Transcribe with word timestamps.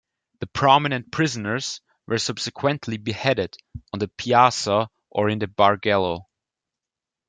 The 0.39 0.47
prominent 0.47 1.11
prisoners 1.11 1.79
were 2.07 2.17
subsequently 2.17 2.97
beheaded 2.97 3.55
on 3.93 3.99
the 3.99 4.07
Piazza 4.07 4.89
or 5.11 5.29
in 5.29 5.37
the 5.37 5.45
Bargello. 5.45 6.23